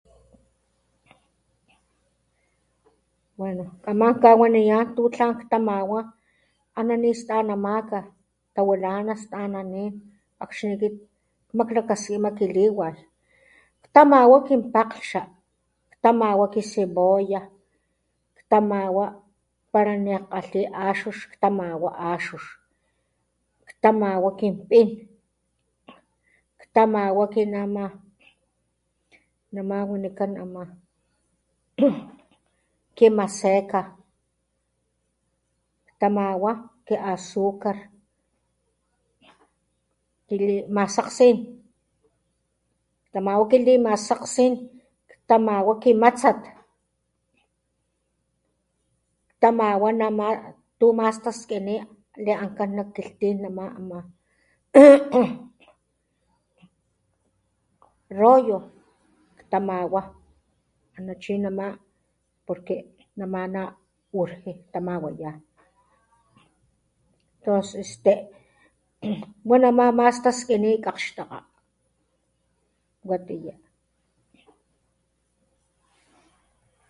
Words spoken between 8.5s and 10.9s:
tawilána stananin akxní